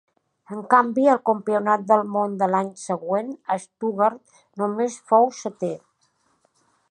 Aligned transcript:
En 0.53 0.61
canvi, 0.69 1.03
al 1.15 1.19
Campionat 1.29 1.83
del 1.91 2.01
Món 2.15 2.33
de 2.39 2.47
l'any 2.53 2.71
següent 2.85 3.29
a 3.55 3.59
Stuttgart 3.67 4.41
només 4.63 5.01
fou 5.13 5.29
setè. 5.43 5.73